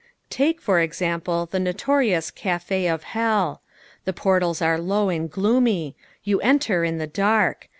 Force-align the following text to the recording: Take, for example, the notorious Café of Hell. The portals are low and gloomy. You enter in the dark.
Take, 0.31 0.59
for 0.59 0.79
example, 0.79 1.45
the 1.45 1.59
notorious 1.59 2.31
Café 2.31 2.91
of 2.91 3.03
Hell. 3.03 3.61
The 4.05 4.13
portals 4.13 4.59
are 4.59 4.79
low 4.79 5.09
and 5.09 5.29
gloomy. 5.29 5.95
You 6.23 6.41
enter 6.41 6.83
in 6.83 6.97
the 6.97 7.05
dark. 7.05 7.69